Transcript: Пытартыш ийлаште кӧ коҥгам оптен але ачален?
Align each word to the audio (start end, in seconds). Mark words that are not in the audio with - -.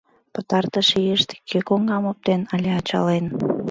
Пытартыш 0.33 0.87
ийлаште 1.01 1.35
кӧ 1.49 1.59
коҥгам 1.69 2.03
оптен 2.11 2.41
але 2.53 2.69
ачален? 2.79 3.25